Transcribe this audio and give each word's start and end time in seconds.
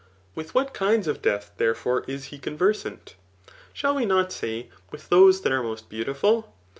With 0.33 0.53
^at 0.53 0.73
kinds 0.73 1.07
of 1.07 1.21
death, 1.21 1.51
therefore, 1.57 2.03
is 2.07 2.23
he 2.33 2.39
conversant? 2.39 3.13
Shall 3.71 3.93
we 3.93 4.05
not 4.07 4.31
say, 4.33 4.71
ysiA 4.91 5.07
those 5.09 5.41
that 5.43 5.51
are 5.51 5.61
most 5.61 5.89
beautiful 5.89 6.55